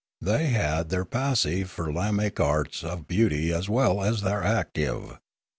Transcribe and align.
They 0.19 0.47
had 0.47 0.89
their 0.89 1.05
passive 1.05 1.71
firlamaic 1.71 2.39
arts 2.39 2.83
of 2.83 3.07
beauty 3.07 3.53
as 3.53 3.69
well 3.69 4.01
as 4.03 4.21
their 4.21 4.41
active. 4.41 5.19